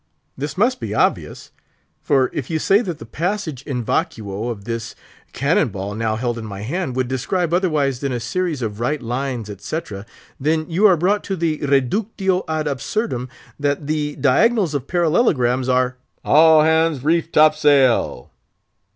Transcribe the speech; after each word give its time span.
This 0.35 0.57
must 0.57 0.79
be 0.79 0.95
obvious; 0.95 1.51
for, 2.01 2.31
if 2.33 2.49
you 2.49 2.57
say 2.57 2.81
that 2.81 2.97
the 2.97 3.05
passage 3.05 3.61
in 3.67 3.85
vacuo 3.85 4.49
of 4.49 4.65
this 4.65 4.95
cannon 5.31 5.67
ball, 5.67 5.93
now 5.93 6.15
held 6.15 6.39
in 6.39 6.45
my 6.47 6.61
hand, 6.61 6.95
would 6.95 7.07
describe 7.07 7.53
otherwise 7.53 7.99
than 7.99 8.11
a 8.11 8.19
series 8.19 8.63
of 8.63 8.79
right 8.79 8.99
lines, 8.99 9.47
etc., 9.47 10.07
then 10.39 10.67
you 10.67 10.87
are 10.87 10.97
brought 10.97 11.23
to 11.25 11.35
the 11.35 11.59
Reductio 11.59 12.43
ad 12.47 12.65
Absurdum, 12.65 13.29
that 13.59 13.85
the 13.85 14.15
diagonals 14.15 14.73
of 14.73 14.87
parallelograms 14.87 15.69
are——" 15.69 15.97
"All 16.25 16.63
hands 16.63 17.03
reef 17.03 17.31
top 17.31 17.53
sail!" 17.53 18.31